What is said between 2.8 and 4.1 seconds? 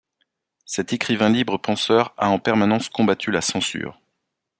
combattu la censure.